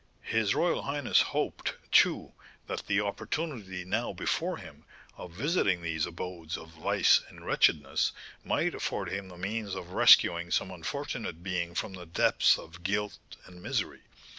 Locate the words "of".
5.15-5.29, 6.57-6.69, 9.75-9.91, 12.57-12.81